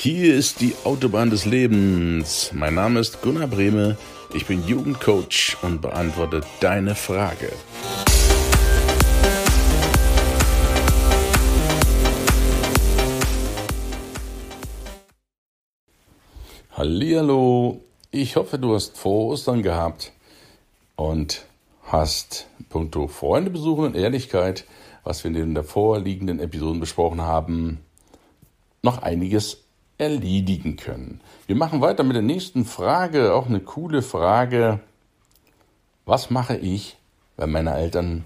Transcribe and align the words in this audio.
Hier 0.00 0.36
ist 0.36 0.60
die 0.60 0.76
Autobahn 0.84 1.28
des 1.28 1.44
Lebens. 1.44 2.52
Mein 2.54 2.74
Name 2.74 3.00
ist 3.00 3.20
Gunnar 3.20 3.48
Brehme. 3.48 3.98
Ich 4.32 4.46
bin 4.46 4.64
Jugendcoach 4.64 5.56
und 5.62 5.82
beantworte 5.82 6.42
deine 6.60 6.94
Frage. 6.94 7.50
Hallihallo. 16.76 17.80
Ich 18.12 18.36
hoffe, 18.36 18.60
du 18.60 18.76
hast 18.76 18.96
vor 18.96 19.32
Ostern 19.32 19.64
gehabt 19.64 20.12
und 20.94 21.44
hast 21.82 22.46
puncto 22.68 23.08
Freunde 23.08 23.50
besuchen 23.50 23.84
und 23.84 23.96
Ehrlichkeit, 23.96 24.64
was 25.02 25.24
wir 25.24 25.30
in 25.30 25.34
den 25.34 25.54
davor 25.56 25.98
liegenden 25.98 26.38
Episoden 26.38 26.78
besprochen 26.78 27.22
haben, 27.22 27.80
noch 28.80 29.02
einiges 29.02 29.64
erledigen 29.98 30.76
können. 30.76 31.20
Wir 31.46 31.56
machen 31.56 31.80
weiter 31.80 32.04
mit 32.04 32.14
der 32.14 32.22
nächsten 32.22 32.64
Frage, 32.64 33.34
auch 33.34 33.46
eine 33.46 33.60
coole 33.60 34.02
Frage. 34.02 34.80
Was 36.06 36.30
mache 36.30 36.56
ich, 36.56 36.96
wenn 37.36 37.50
meine 37.50 37.74
Eltern 37.74 38.24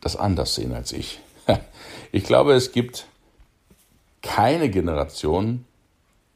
das 0.00 0.16
anders 0.16 0.54
sehen 0.54 0.72
als 0.72 0.92
ich? 0.92 1.20
Ich 2.12 2.22
glaube, 2.22 2.52
es 2.52 2.70
gibt 2.70 3.08
keine 4.22 4.70
Generation, 4.70 5.64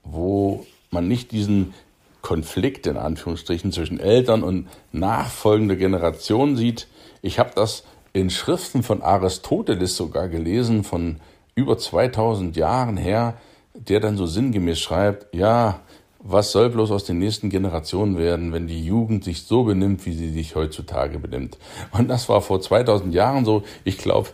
wo 0.02 0.66
man 0.90 1.06
nicht 1.06 1.30
diesen 1.30 1.72
Konflikt 2.20 2.88
in 2.88 2.96
Anführungsstrichen 2.96 3.70
zwischen 3.70 4.00
Eltern 4.00 4.42
und 4.42 4.68
nachfolgender 4.90 5.76
Generation 5.76 6.56
sieht. 6.56 6.88
Ich 7.22 7.38
habe 7.38 7.52
das 7.54 7.84
in 8.12 8.30
Schriften 8.30 8.82
von 8.82 9.02
Aristoteles 9.02 9.96
sogar 9.96 10.28
gelesen, 10.28 10.82
von 10.82 11.20
über 11.54 11.78
2000 11.78 12.56
Jahren 12.56 12.96
her 12.96 13.38
der 13.78 14.00
dann 14.00 14.16
so 14.16 14.26
sinngemäß 14.26 14.78
schreibt, 14.78 15.34
ja, 15.34 15.80
was 16.20 16.50
soll 16.50 16.70
bloß 16.70 16.90
aus 16.90 17.04
den 17.04 17.18
nächsten 17.18 17.48
Generationen 17.48 18.18
werden, 18.18 18.52
wenn 18.52 18.66
die 18.66 18.84
Jugend 18.84 19.24
sich 19.24 19.44
so 19.44 19.64
benimmt, 19.64 20.04
wie 20.04 20.12
sie 20.12 20.30
sich 20.30 20.56
heutzutage 20.56 21.18
benimmt. 21.18 21.58
Und 21.92 22.08
das 22.08 22.28
war 22.28 22.42
vor 22.42 22.60
2000 22.60 23.14
Jahren 23.14 23.44
so. 23.44 23.62
Ich 23.84 23.98
glaube, 23.98 24.30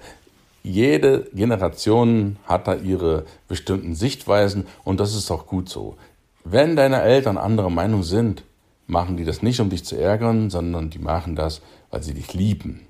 jede 0.62 1.28
Generation 1.34 2.36
hat 2.44 2.66
da 2.66 2.74
ihre 2.74 3.26
bestimmten 3.48 3.94
Sichtweisen 3.94 4.66
und 4.82 4.98
das 4.98 5.14
ist 5.14 5.30
auch 5.30 5.46
gut 5.46 5.68
so. 5.68 5.96
Wenn 6.42 6.74
deine 6.74 7.02
Eltern 7.02 7.36
anderer 7.36 7.70
Meinung 7.70 8.02
sind, 8.02 8.44
machen 8.86 9.16
die 9.16 9.24
das 9.24 9.42
nicht, 9.42 9.60
um 9.60 9.70
dich 9.70 9.84
zu 9.84 9.96
ärgern, 9.96 10.50
sondern 10.50 10.90
die 10.90 10.98
machen 10.98 11.36
das, 11.36 11.60
weil 11.90 12.02
sie 12.02 12.14
dich 12.14 12.32
lieben. 12.32 12.80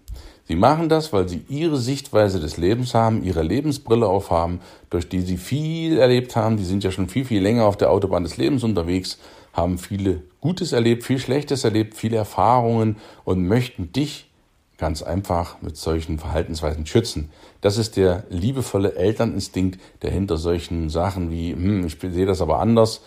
Sie 0.47 0.57
machen 0.57 0.91
das, 0.91 1.13
weil 1.13 1.29
sie 1.29 1.43
ihre 1.49 1.79
Sichtweise 1.79 2.39
des 2.39 2.59
Lebens 2.59 2.93
haben, 2.93 3.25
ihre 3.25 3.43
Lebensbrille 3.43 4.07
aufhaben, 4.07 4.61
durch 4.91 5.09
die 5.09 5.23
sie 5.23 5.39
viel 5.39 5.99
erlebt 5.99 6.37
haben. 6.37 6.59
Die 6.59 6.65
sind 6.65 6.85
ja 6.85 6.91
schon 6.91 7.09
viel, 7.09 7.25
viel 7.25 7.43
länger 7.43 7.65
auf 7.65 7.79
der 7.79 7.91
Autobahn 7.91 8.25
des 8.25 8.37
Lebens 8.37 8.63
unterwegs, 8.63 9.19
haben 9.55 9.79
viele 9.79 10.23
Gutes 10.41 10.73
erlebt, 10.73 11.05
viel 11.05 11.19
Schlechtes 11.19 11.65
erlebt, 11.65 11.95
viele 11.95 12.17
Erfahrungen 12.17 12.97
und 13.25 13.47
möchten 13.47 13.93
dich 13.93 14.31
ganz 14.77 15.03
einfach 15.03 15.63
mit 15.63 15.77
solchen 15.77 16.19
Verhaltensweisen 16.19 16.85
schützen. 16.85 17.31
Das 17.61 17.79
ist 17.79 17.97
der 17.97 18.25
liebevolle 18.29 18.97
Elterninstinkt, 18.97 19.81
der 20.03 20.11
hinter 20.11 20.37
solchen 20.37 20.91
Sachen 20.91 21.31
wie, 21.31 21.53
hm, 21.53 21.87
ich 21.87 21.97
sehe 21.99 22.27
das 22.27 22.43
aber 22.43 22.59
anders, 22.59 23.01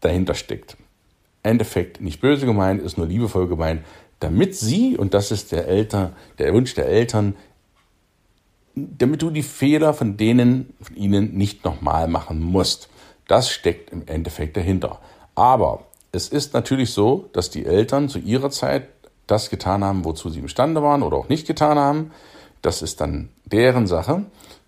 dahinter 0.00 0.34
steckt. 0.34 0.76
Endeffekt 1.44 2.00
nicht 2.00 2.20
böse 2.20 2.46
gemeint, 2.46 2.82
ist 2.82 2.96
nur 2.96 3.06
liebevoll 3.06 3.46
gemeint, 3.46 3.84
damit 4.24 4.56
sie, 4.56 4.96
und 4.96 5.12
das 5.12 5.30
ist 5.30 5.52
der 5.52 5.68
Eltern, 5.68 6.14
der 6.38 6.54
Wunsch 6.54 6.72
der 6.72 6.86
Eltern, 6.86 7.36
damit 8.74 9.20
du 9.20 9.28
die 9.28 9.42
Fehler 9.42 9.92
von 9.92 10.16
denen, 10.16 10.72
von 10.80 10.96
ihnen 10.96 11.34
nicht 11.34 11.62
nochmal 11.62 12.08
machen 12.08 12.40
musst. 12.40 12.88
Das 13.28 13.50
steckt 13.50 13.90
im 13.90 14.02
Endeffekt 14.06 14.56
dahinter. 14.56 14.98
Aber 15.34 15.84
es 16.10 16.28
ist 16.28 16.54
natürlich 16.54 16.90
so, 16.92 17.28
dass 17.34 17.50
die 17.50 17.66
Eltern 17.66 18.08
zu 18.08 18.18
ihrer 18.18 18.48
Zeit 18.48 18.88
das 19.26 19.50
getan 19.50 19.84
haben, 19.84 20.06
wozu 20.06 20.30
sie 20.30 20.38
imstande 20.40 20.82
waren 20.82 21.02
oder 21.02 21.18
auch 21.18 21.28
nicht 21.28 21.46
getan 21.46 21.78
haben. 21.78 22.10
Das 22.62 22.80
ist 22.80 23.02
dann 23.02 23.28
deren 23.44 23.86
Sache 23.86 24.24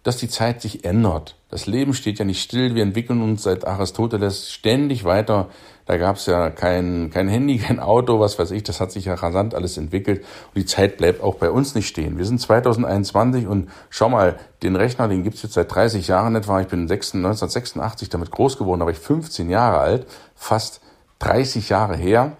dass 0.06 0.18
die 0.18 0.28
Zeit 0.28 0.62
sich 0.62 0.84
ändert. 0.84 1.34
Das 1.48 1.66
Leben 1.66 1.92
steht 1.92 2.20
ja 2.20 2.24
nicht 2.24 2.40
still. 2.40 2.76
Wir 2.76 2.84
entwickeln 2.84 3.22
uns 3.22 3.42
seit 3.42 3.66
Aristoteles 3.66 4.52
ständig 4.52 5.02
weiter. 5.02 5.48
Da 5.84 5.96
gab 5.96 6.14
es 6.14 6.26
ja 6.26 6.50
kein, 6.50 7.10
kein 7.12 7.26
Handy, 7.26 7.58
kein 7.66 7.80
Auto, 7.80 8.20
was 8.20 8.38
weiß 8.38 8.52
ich. 8.52 8.62
Das 8.62 8.80
hat 8.80 8.92
sich 8.92 9.06
ja 9.06 9.14
rasant 9.14 9.52
alles 9.52 9.76
entwickelt. 9.76 10.20
Und 10.20 10.56
die 10.56 10.64
Zeit 10.64 10.96
bleibt 10.96 11.24
auch 11.24 11.34
bei 11.34 11.50
uns 11.50 11.74
nicht 11.74 11.88
stehen. 11.88 12.18
Wir 12.18 12.24
sind 12.24 12.40
2021 12.40 13.48
und 13.48 13.68
schau 13.90 14.08
mal, 14.08 14.38
den 14.62 14.76
Rechner, 14.76 15.08
den 15.08 15.24
gibt's 15.24 15.42
jetzt 15.42 15.54
seit 15.54 15.74
30 15.74 16.06
Jahren 16.06 16.36
etwa. 16.36 16.60
Ich 16.60 16.68
bin 16.68 16.82
1986 16.82 18.08
damit 18.08 18.30
groß 18.30 18.58
geworden, 18.58 18.80
da 18.80 18.86
war 18.86 18.92
ich 18.92 18.98
15 18.98 19.50
Jahre 19.50 19.78
alt, 19.78 20.06
fast 20.36 20.80
30 21.18 21.68
Jahre 21.68 21.96
her 21.96 22.36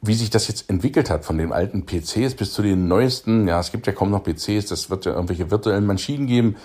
wie 0.00 0.14
sich 0.14 0.30
das 0.30 0.48
jetzt 0.48 0.70
entwickelt 0.70 1.10
hat 1.10 1.24
von 1.24 1.38
den 1.38 1.52
alten 1.52 1.84
PCs 1.84 2.34
bis 2.34 2.52
zu 2.52 2.62
den 2.62 2.86
neuesten, 2.86 3.48
ja, 3.48 3.58
es 3.58 3.72
gibt 3.72 3.86
ja 3.86 3.92
kaum 3.92 4.10
noch 4.10 4.22
PCs, 4.22 4.66
das 4.66 4.90
wird 4.90 5.06
ja 5.06 5.12
irgendwelche 5.12 5.50
virtuellen 5.50 5.86
Maschinen 5.86 6.26
geben. 6.26 6.56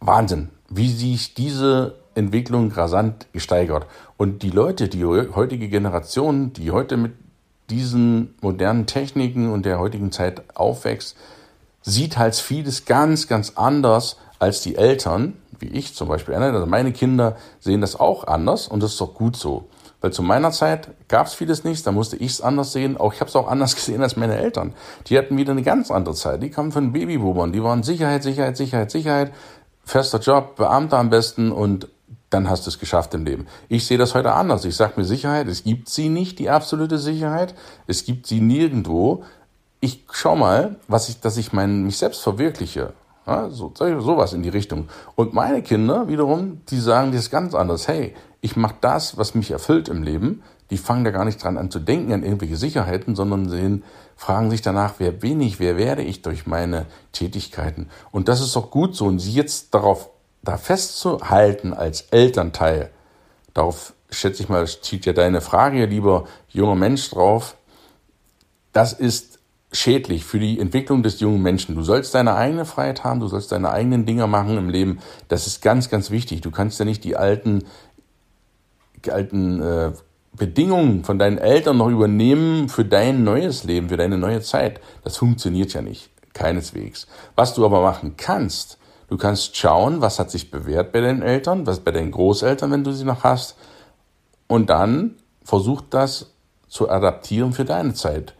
Wahnsinn, 0.00 0.48
wie 0.70 0.90
sich 0.90 1.34
diese 1.34 1.96
Entwicklung 2.14 2.70
rasant 2.72 3.26
gesteigert. 3.32 3.86
Und 4.16 4.42
die 4.42 4.50
Leute, 4.50 4.88
die 4.88 5.04
heutige 5.04 5.68
Generation, 5.68 6.52
die 6.52 6.70
heute 6.70 6.96
mit 6.96 7.12
diesen 7.70 8.34
modernen 8.40 8.86
Techniken 8.86 9.50
und 9.50 9.66
der 9.66 9.78
heutigen 9.78 10.10
Zeit 10.10 10.42
aufwächst, 10.56 11.16
sieht 11.82 12.16
halt 12.18 12.34
vieles 12.34 12.86
ganz, 12.86 13.28
ganz 13.28 13.52
anders 13.56 14.16
als 14.38 14.62
die 14.62 14.76
Eltern, 14.76 15.34
wie 15.58 15.68
ich 15.68 15.94
zum 15.94 16.08
Beispiel. 16.08 16.34
Also 16.34 16.66
meine 16.66 16.92
Kinder 16.92 17.36
sehen 17.60 17.80
das 17.80 17.98
auch 17.98 18.26
anders 18.26 18.68
und 18.68 18.82
das 18.82 18.92
ist 18.92 19.00
doch 19.00 19.14
gut 19.14 19.36
so. 19.36 19.68
Weil 20.00 20.12
zu 20.12 20.22
meiner 20.22 20.52
Zeit 20.52 20.88
gab 21.08 21.26
es 21.26 21.34
vieles 21.34 21.64
nicht, 21.64 21.86
da 21.86 21.92
musste 21.92 22.16
ich 22.16 22.32
es 22.32 22.40
anders 22.40 22.72
sehen. 22.72 22.96
Auch 22.96 23.12
ich 23.12 23.20
habe 23.20 23.28
es 23.28 23.36
auch 23.36 23.48
anders 23.48 23.74
gesehen 23.76 24.02
als 24.02 24.16
meine 24.16 24.36
Eltern. 24.36 24.74
Die 25.06 25.18
hatten 25.18 25.36
wieder 25.36 25.52
eine 25.52 25.62
ganz 25.62 25.90
andere 25.90 26.14
Zeit. 26.14 26.42
Die 26.42 26.50
kamen 26.50 26.72
von 26.72 26.92
Babyboomern. 26.92 27.52
Die 27.52 27.62
waren 27.62 27.82
Sicherheit, 27.82 28.22
Sicherheit, 28.22 28.56
Sicherheit, 28.56 28.90
Sicherheit. 28.90 29.32
Fester 29.84 30.18
Job, 30.18 30.56
Beamter 30.56 30.98
am 30.98 31.08
besten 31.08 31.50
und 31.50 31.88
dann 32.28 32.50
hast 32.50 32.66
du 32.66 32.70
es 32.70 32.78
geschafft 32.78 33.14
im 33.14 33.24
Leben. 33.24 33.46
Ich 33.68 33.86
sehe 33.86 33.96
das 33.96 34.14
heute 34.14 34.34
anders. 34.34 34.66
Ich 34.66 34.76
sage 34.76 34.94
mir 34.96 35.04
Sicherheit, 35.04 35.48
es 35.48 35.64
gibt 35.64 35.88
sie 35.88 36.10
nicht, 36.10 36.38
die 36.38 36.50
absolute 36.50 36.98
Sicherheit. 36.98 37.54
Es 37.86 38.04
gibt 38.04 38.26
sie 38.26 38.42
nirgendwo. 38.42 39.24
Ich 39.80 40.04
schau 40.12 40.36
mal, 40.36 40.76
was 40.88 41.08
ich, 41.08 41.20
dass 41.20 41.38
ich 41.38 41.54
mein, 41.54 41.84
mich 41.84 41.96
selbst 41.96 42.20
verwirkliche. 42.20 42.92
Ja, 43.26 43.48
so, 43.50 43.72
sowas 43.74 44.32
in 44.32 44.42
die 44.42 44.48
Richtung. 44.48 44.88
Und 45.14 45.32
meine 45.32 45.62
Kinder 45.62 46.08
wiederum, 46.08 46.60
die 46.68 46.80
sagen 46.80 47.12
das 47.12 47.30
ganz 47.30 47.54
anders. 47.54 47.88
Hey, 47.88 48.14
ich 48.40 48.56
mache 48.56 48.76
das, 48.80 49.16
was 49.16 49.34
mich 49.34 49.50
erfüllt 49.50 49.88
im 49.88 50.02
Leben. 50.02 50.42
Die 50.70 50.76
fangen 50.76 51.04
da 51.04 51.10
gar 51.10 51.24
nicht 51.24 51.42
dran 51.42 51.58
an 51.58 51.70
zu 51.70 51.80
denken, 51.80 52.12
an 52.12 52.22
irgendwelche 52.22 52.56
Sicherheiten, 52.56 53.16
sondern 53.16 53.48
sehen, 53.48 53.84
fragen 54.16 54.50
sich 54.50 54.62
danach, 54.62 54.94
wer 54.98 55.12
bin 55.12 55.40
ich, 55.40 55.60
wer 55.60 55.76
werde 55.76 56.02
ich 56.02 56.22
durch 56.22 56.46
meine 56.46 56.86
Tätigkeiten. 57.12 57.88
Und 58.10 58.28
das 58.28 58.40
ist 58.40 58.54
doch 58.54 58.70
gut 58.70 58.94
so. 58.94 59.06
Und 59.06 59.18
sie 59.18 59.32
jetzt 59.32 59.74
darauf 59.74 60.10
da 60.42 60.56
festzuhalten 60.56 61.72
als 61.72 62.02
Elternteil, 62.10 62.90
darauf 63.54 63.94
schätze 64.10 64.42
ich 64.42 64.48
mal, 64.48 64.66
zieht 64.66 65.06
ja 65.06 65.12
deine 65.12 65.40
Frage, 65.40 65.84
lieber 65.86 66.26
junger 66.48 66.74
Mensch, 66.74 67.10
drauf. 67.10 67.56
Das 68.72 68.92
ist 68.92 69.38
schädlich 69.70 70.24
für 70.24 70.38
die 70.38 70.58
Entwicklung 70.58 71.02
des 71.02 71.20
jungen 71.20 71.42
Menschen. 71.42 71.74
Du 71.74 71.82
sollst 71.82 72.14
deine 72.14 72.34
eigene 72.34 72.64
Freiheit 72.64 73.04
haben, 73.04 73.20
du 73.20 73.28
sollst 73.28 73.52
deine 73.52 73.70
eigenen 73.70 74.06
Dinger 74.06 74.26
machen 74.26 74.56
im 74.56 74.70
Leben. 74.70 75.00
Das 75.28 75.46
ist 75.46 75.60
ganz, 75.60 75.90
ganz 75.90 76.10
wichtig. 76.10 76.40
Du 76.40 76.50
kannst 76.50 76.78
ja 76.78 76.84
nicht 76.84 77.04
die 77.04 77.16
alten, 77.16 77.64
alten 79.10 79.62
äh, 79.62 79.92
Bedingungen 80.36 81.04
von 81.04 81.18
deinen 81.18 81.38
Eltern 81.38 81.78
noch 81.78 81.88
übernehmen 81.88 82.68
für 82.68 82.84
dein 82.84 83.24
neues 83.24 83.64
Leben, 83.64 83.88
für 83.88 83.96
deine 83.96 84.18
neue 84.18 84.40
Zeit. 84.40 84.80
Das 85.04 85.16
funktioniert 85.16 85.72
ja 85.72 85.82
nicht. 85.82 86.10
Keineswegs. 86.34 87.06
Was 87.34 87.54
du 87.54 87.64
aber 87.64 87.82
machen 87.82 88.14
kannst, 88.16 88.78
du 89.08 89.16
kannst 89.16 89.56
schauen, 89.56 90.00
was 90.00 90.18
hat 90.18 90.30
sich 90.30 90.50
bewährt 90.50 90.92
bei 90.92 91.00
deinen 91.00 91.22
Eltern, 91.22 91.66
was 91.66 91.80
bei 91.80 91.90
deinen 91.90 92.12
Großeltern, 92.12 92.70
wenn 92.70 92.84
du 92.84 92.92
sie 92.92 93.04
noch 93.04 93.24
hast. 93.24 93.56
Und 94.46 94.70
dann 94.70 95.16
versuch 95.42 95.80
das 95.90 96.32
zu 96.68 96.88
adaptieren 96.90 97.52
für 97.52 97.64
deine 97.64 97.94
Zeit 97.94 98.34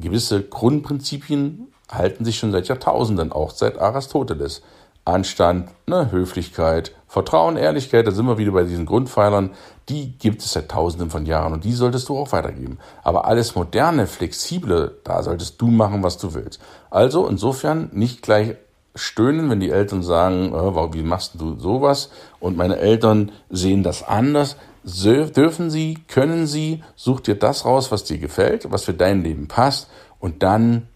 gewisse 0.00 0.42
Grundprinzipien 0.42 1.68
halten 1.90 2.24
sich 2.24 2.38
schon 2.38 2.52
seit 2.52 2.68
Jahrtausenden, 2.68 3.32
auch 3.32 3.50
seit 3.50 3.78
Aristoteles. 3.78 4.62
Anstand, 5.04 5.70
ne, 5.86 6.10
Höflichkeit, 6.10 6.94
Vertrauen, 7.06 7.56
Ehrlichkeit, 7.56 8.06
da 8.06 8.12
sind 8.12 8.26
wir 8.26 8.38
wieder 8.38 8.52
bei 8.52 8.62
diesen 8.62 8.86
Grundpfeilern, 8.86 9.50
die 9.88 10.16
gibt 10.18 10.42
es 10.42 10.52
seit 10.52 10.70
Tausenden 10.70 11.10
von 11.10 11.26
Jahren 11.26 11.52
und 11.52 11.64
die 11.64 11.72
solltest 11.72 12.08
du 12.08 12.16
auch 12.16 12.30
weitergeben. 12.32 12.78
Aber 13.02 13.24
alles 13.24 13.56
moderne, 13.56 14.06
flexible, 14.06 15.00
da 15.02 15.22
solltest 15.22 15.60
du 15.60 15.66
machen, 15.66 16.02
was 16.02 16.18
du 16.18 16.34
willst. 16.34 16.60
Also 16.90 17.26
insofern 17.26 17.90
nicht 17.92 18.22
gleich 18.22 18.54
stöhnen, 18.94 19.50
wenn 19.50 19.60
die 19.60 19.70
Eltern 19.70 20.02
sagen, 20.02 20.52
oh, 20.54 20.92
wie 20.92 21.02
machst 21.02 21.40
du 21.40 21.58
sowas? 21.58 22.10
Und 22.38 22.56
meine 22.56 22.76
Eltern 22.76 23.32
sehen 23.48 23.82
das 23.82 24.02
anders. 24.02 24.56
Dürfen 24.84 25.70
sie, 25.70 25.98
können 26.08 26.46
sie, 26.46 26.82
such 26.94 27.20
dir 27.20 27.34
das 27.34 27.64
raus, 27.64 27.90
was 27.90 28.04
dir 28.04 28.18
gefällt, 28.18 28.70
was 28.70 28.84
für 28.84 28.94
dein 28.94 29.22
Leben 29.22 29.48
passt 29.48 29.90
und 30.20 30.42
dann 30.42 30.88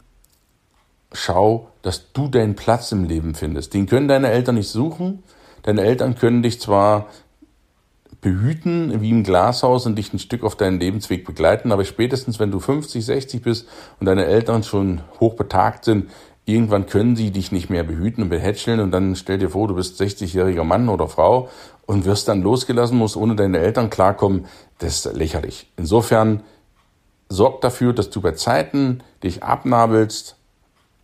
schau, 1.13 1.69
dass 1.85 2.13
du 2.15 2.29
deinen 2.29 2.57
Platz 2.57 2.93
im 2.93 3.05
Leben 3.05 3.35
findest. 3.35 3.75
Den 3.75 3.87
können 3.87 4.09
deine 4.09 4.31
Eltern 4.31 4.55
nicht 4.55 4.71
suchen. 4.71 5.23
Deine 5.63 5.83
Eltern 5.83 6.15
können 6.15 6.43
dich 6.43 6.59
zwar 6.59 7.09
behüten 8.23 9.03
wie 9.03 9.11
im 9.11 9.23
Glashaus 9.23 9.85
und 9.85 9.97
dich 9.97 10.11
ein 10.15 10.19
Stück 10.19 10.45
auf 10.45 10.57
deinen 10.57 10.81
Lebensweg 10.81 11.27
begleiten, 11.27 11.73
aber 11.73 11.85
spätestens 11.85 12.41
wenn 12.41 12.51
du 12.51 12.59
50, 12.59 13.05
60 13.05 13.43
bist 13.43 13.69
und 14.01 14.07
deine 14.07 14.25
Eltern 14.25 14.63
schon 14.63 15.03
hochbetagt 15.21 15.85
sind, 15.85 16.11
irgendwann 16.47 16.87
können 16.87 17.17
sie 17.17 17.31
dich 17.31 17.53
nicht 17.53 17.69
mehr 17.69 17.85
behüten 17.85 18.23
und 18.23 18.31
behätscheln 18.31 18.81
und 18.81 18.91
dann 18.91 19.15
stell 19.15 19.37
dir 19.37 19.51
vor, 19.51 19.69
du 19.69 19.75
bist 19.75 20.01
60-jähriger 20.01 20.65
Mann 20.65 20.89
oder 20.89 21.07
Frau 21.07 21.51
und 21.85 22.07
wirst 22.07 22.29
dann 22.29 22.41
losgelassen, 22.41 22.97
musst 22.97 23.19
ohne 23.19 23.37
deine 23.37 23.59
Eltern 23.59 23.91
klarkommen, 23.91 24.47
das 24.79 25.05
ist 25.05 25.15
lächerlich. 25.15 25.71
Insofern 25.77 26.45
sorg 27.29 27.61
dafür, 27.61 27.93
dass 27.93 28.09
du 28.09 28.23
bei 28.23 28.33
Zeiten 28.33 29.03
dich 29.23 29.43
abnabelst, 29.43 30.37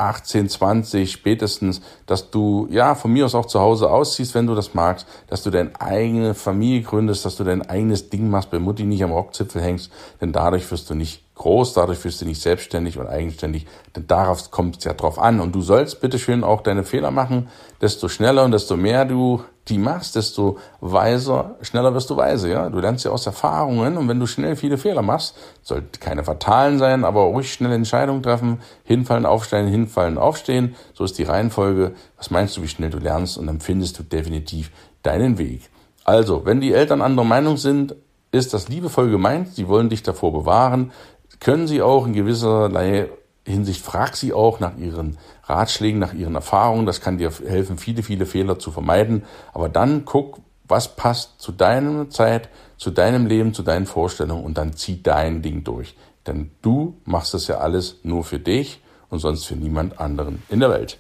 18, 0.01 0.49
20 0.49 1.13
spätestens, 1.13 1.81
dass 2.07 2.31
du 2.31 2.67
ja 2.71 2.95
von 2.95 3.13
mir 3.13 3.27
aus 3.27 3.35
auch 3.35 3.47
zu 3.47 3.61
Hause 3.61 3.91
ausziehst, 3.91 4.35
wenn 4.35 4.47
du 4.47 4.55
das 4.55 4.75
magst, 4.75 5.07
dass 5.29 5.43
du 5.43 5.51
deine 5.51 5.79
eigene 5.79 6.35
Familie 6.35 6.83
gründest, 6.83 7.25
dass 7.25 7.37
du 7.37 7.45
dein 7.45 7.69
eigenes 7.69 8.09
Ding 8.11 8.31
machst, 8.31 8.51
bei 8.51 8.59
Mutti 8.59 8.85
nicht 8.85 9.05
am 9.05 9.13
Rockzipfel 9.13 9.61
hängst, 9.61 9.93
denn 10.21 10.33
dadurch 10.33 10.71
wirst 10.71 10.89
du 10.91 10.95
nicht 10.95 11.23
groß, 11.35 11.75
dadurch 11.75 12.05
wirst 12.05 12.21
du 12.21 12.27
nicht 12.27 12.41
selbstständig 12.41 12.99
und 12.99 13.07
eigenständig, 13.07 13.67
denn 13.95 14.07
darauf 14.07 14.51
kommt 14.51 14.79
es 14.79 14.85
ja 14.85 14.95
drauf 14.95 15.19
an. 15.19 15.41
Und 15.41 15.55
du 15.55 15.63
sollst 15.63 16.01
bitteschön 16.01 16.45
auch 16.45 16.63
deine 16.63 16.85
Fehler 16.85 17.11
machen, 17.11 17.49
desto 17.81 18.09
schneller 18.09 18.45
und 18.45 18.53
desto 18.53 18.77
mehr 18.77 19.05
du 19.05 19.43
die 19.71 19.79
machst, 19.79 20.17
desto 20.17 20.59
weiser, 20.81 21.57
schneller 21.63 21.95
wirst 21.95 22.11
du 22.11 22.17
weise, 22.17 22.51
ja. 22.51 22.69
Du 22.69 22.81
lernst 22.81 23.05
ja 23.05 23.11
aus 23.11 23.27
Erfahrungen 23.27 23.97
und 23.97 24.09
wenn 24.09 24.21
du 24.21 24.27
schnell 24.27 24.57
viele 24.57 24.77
Fehler 24.77 25.03
machst, 25.03 25.37
sollte 25.63 26.01
keine 26.01 26.25
fatalen 26.25 26.79
sein, 26.79 27.05
aber 27.05 27.23
ruhig 27.23 27.53
schnelle 27.53 27.75
Entscheidungen 27.75 28.23
treffen, 28.23 28.61
hinfallen, 28.85 29.25
aufstehen, 29.25 29.69
hinfallen, 29.69 30.19
aufstehen. 30.19 30.75
So 30.93 31.05
ist 31.05 31.19
die 31.19 31.25
Reihenfolge. 31.25 31.93
Was 32.17 32.31
meinst 32.31 32.57
du, 32.57 32.63
wie 32.63 32.69
schnell 32.69 32.91
du 32.91 32.99
lernst 32.99 33.39
und 33.39 33.47
dann 33.47 33.61
findest 33.61 33.99
du 33.99 34.03
definitiv 34.03 34.71
deinen 35.03 35.39
Weg. 35.39 35.71
Also, 36.05 36.45
wenn 36.45 36.61
die 36.61 36.73
Eltern 36.73 37.01
anderer 37.01 37.27
Meinung 37.27 37.57
sind, 37.57 37.95
ist 38.33 38.53
das 38.53 38.69
liebevoll 38.69 39.11
gemeint. 39.11 39.55
Sie 39.55 39.69
wollen 39.69 39.89
dich 39.89 40.03
davor 40.03 40.33
bewahren 40.33 40.93
können 41.41 41.67
sie 41.67 41.83
auch 41.83 42.07
in 42.07 42.13
gewisserlei 42.13 43.09
Hinsicht, 43.51 43.85
frag 43.85 44.17
sie 44.17 44.33
auch 44.33 44.61
nach 44.61 44.77
ihren 44.77 45.19
Ratschlägen, 45.45 45.99
nach 45.99 46.15
ihren 46.15 46.35
Erfahrungen. 46.35 46.87
Das 46.87 47.01
kann 47.01 47.19
dir 47.19 47.31
helfen, 47.31 47.79
viele, 47.79 48.03
viele 48.03 48.27
Fehler 48.27 48.59
zu 48.59 48.71
vermeiden. 48.71 49.25
Aber 49.53 49.69
dann 49.69 50.05
guck, 50.05 50.39
was 50.67 50.97
passt 50.97 51.41
zu 51.41 51.53
deiner 51.53 52.09
Zeit, 52.11 52.49
zu 52.77 52.91
deinem 52.91 53.27
Leben, 53.27 53.53
zu 53.53 53.63
deinen 53.63 53.87
Vorstellungen 53.87 54.45
und 54.45 54.57
dann 54.57 54.75
zieh 54.75 55.03
dein 55.03 55.43
Ding 55.43 55.65
durch. 55.65 55.97
Denn 56.27 56.51
du 56.63 56.97
machst 57.05 57.35
das 57.35 57.49
ja 57.49 57.59
alles 57.59 57.97
nur 58.03 58.25
für 58.25 58.39
dich 58.39 58.81
und 59.09 59.19
sonst 59.19 59.47
für 59.47 59.57
niemand 59.57 60.01
anderen 60.01 60.43
in 60.49 60.61
der 60.61 60.71
Welt. 60.71 60.99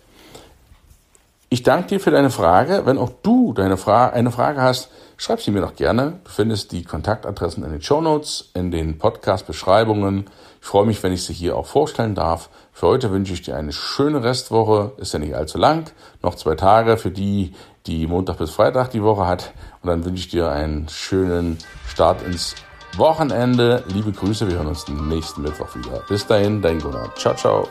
Ich 1.52 1.64
danke 1.64 1.88
dir 1.88 2.00
für 2.00 2.12
deine 2.12 2.30
Frage. 2.30 2.82
Wenn 2.86 2.96
auch 2.96 3.10
du 3.24 3.52
deine 3.52 3.76
Fra 3.76 4.10
eine 4.10 4.30
Frage 4.30 4.62
hast, 4.62 4.88
schreib 5.16 5.40
sie 5.40 5.50
mir 5.50 5.60
doch 5.60 5.74
gerne. 5.74 6.20
Du 6.22 6.30
findest 6.30 6.70
die 6.70 6.84
Kontaktadressen 6.84 7.64
in 7.64 7.72
den 7.72 7.82
Show 7.82 8.00
Notes, 8.00 8.52
in 8.54 8.70
den 8.70 8.98
Podcast-Beschreibungen. 8.98 10.26
Ich 10.60 10.66
freue 10.68 10.86
mich, 10.86 11.02
wenn 11.02 11.12
ich 11.12 11.24
sie 11.24 11.32
hier 11.32 11.56
auch 11.56 11.66
vorstellen 11.66 12.14
darf. 12.14 12.50
Für 12.72 12.86
heute 12.86 13.10
wünsche 13.10 13.32
ich 13.32 13.42
dir 13.42 13.56
eine 13.56 13.72
schöne 13.72 14.22
Restwoche. 14.22 14.92
Ist 14.98 15.12
ja 15.12 15.18
nicht 15.18 15.34
allzu 15.34 15.58
lang. 15.58 15.90
Noch 16.22 16.36
zwei 16.36 16.54
Tage 16.54 16.96
für 16.96 17.10
die, 17.10 17.52
die 17.86 18.06
Montag 18.06 18.38
bis 18.38 18.50
Freitag 18.52 18.92
die 18.92 19.02
Woche 19.02 19.26
hat. 19.26 19.52
Und 19.82 19.88
dann 19.88 20.04
wünsche 20.04 20.22
ich 20.22 20.28
dir 20.28 20.52
einen 20.52 20.88
schönen 20.88 21.58
Start 21.88 22.22
ins 22.22 22.54
Wochenende. 22.96 23.82
Liebe 23.88 24.12
Grüße. 24.12 24.48
Wir 24.48 24.58
hören 24.58 24.68
uns 24.68 24.86
nächsten 24.86 25.42
Mittwoch 25.42 25.74
wieder. 25.74 26.00
Bis 26.08 26.24
dahin, 26.24 26.62
dein 26.62 26.78
Gunnar. 26.78 27.12
Ciao, 27.16 27.34
ciao. 27.34 27.66